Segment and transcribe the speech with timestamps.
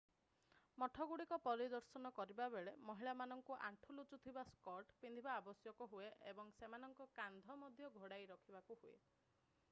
[0.83, 7.91] ମଠଗୁଡ଼ିକ ପରିଦର୍ଶନ କରିବା ବେଳେ ମହିଳାମାନଙ୍କୁ ଆଣ୍ଠୁ ଲୁଚୁଥିବା ସ୍କର୍ଟ ପିନ୍ଧିବା ଆବଶ୍ୟକ ହୁଏ ଏବଂ ସେମାନଙ୍କ କାନ୍ଧ ମଧ୍ୟ
[7.99, 8.95] ଘୋଡାଇ ରଖିବାକୁ ହୁଏ